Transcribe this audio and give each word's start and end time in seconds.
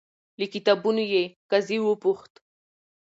له 0.39 0.45
کتابونو 0.53 1.03
یې. 1.13 1.23
قاضي 1.49 1.77
وپوښت، 1.81 2.33